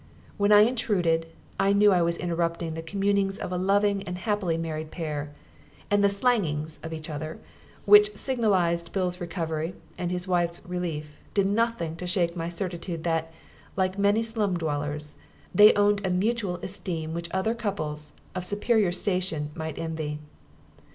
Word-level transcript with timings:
When 0.37 0.51
I 0.51 0.61
intruded, 0.61 1.27
I 1.59 1.73
knew 1.73 1.91
I 1.93 2.01
was 2.01 2.17
interrupting 2.17 2.73
the 2.73 2.81
communings 2.81 3.37
of 3.37 3.51
a 3.51 3.55
loving 3.55 4.01
and 4.01 4.17
happily 4.17 4.57
married 4.57 4.89
pair; 4.89 5.29
and 5.91 6.03
the 6.03 6.09
"slangings" 6.09 6.79
of 6.81 6.91
each 6.91 7.07
other 7.07 7.37
which 7.85 8.15
signalised 8.17 8.93
Bill's 8.93 9.21
recovery 9.21 9.75
and 9.99 10.09
his 10.09 10.27
wife's 10.27 10.59
relief, 10.65 11.17
did 11.35 11.45
nothing 11.45 11.95
to 11.97 12.07
shake 12.07 12.35
my 12.35 12.49
certitude 12.49 13.03
that, 13.03 13.31
like 13.77 13.99
many 13.99 14.23
slum 14.23 14.57
dwellers, 14.57 15.13
they 15.53 15.71
owned 15.75 16.03
a 16.03 16.09
mutual 16.09 16.55
esteem 16.63 17.13
which 17.13 17.29
other 17.31 17.53
couples, 17.53 18.15
of 18.33 18.43
superior 18.43 18.91
station, 18.91 19.51
might 19.53 19.77
envy. 19.77 20.17